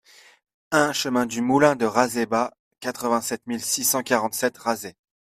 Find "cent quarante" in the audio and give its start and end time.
3.83-4.33